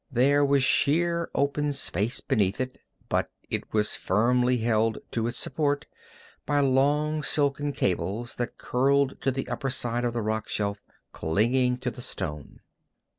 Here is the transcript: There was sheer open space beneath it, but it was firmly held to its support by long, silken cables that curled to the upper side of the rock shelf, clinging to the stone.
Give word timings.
There 0.11 0.43
was 0.43 0.63
sheer 0.63 1.29
open 1.35 1.73
space 1.73 2.21
beneath 2.21 2.59
it, 2.59 2.79
but 3.07 3.29
it 3.51 3.71
was 3.71 3.95
firmly 3.95 4.57
held 4.57 4.97
to 5.11 5.27
its 5.27 5.37
support 5.37 5.85
by 6.47 6.59
long, 6.59 7.21
silken 7.21 7.71
cables 7.71 8.37
that 8.37 8.57
curled 8.57 9.21
to 9.21 9.29
the 9.29 9.47
upper 9.47 9.69
side 9.69 10.03
of 10.03 10.13
the 10.13 10.21
rock 10.23 10.47
shelf, 10.49 10.83
clinging 11.11 11.77
to 11.81 11.91
the 11.91 12.01
stone. 12.01 12.61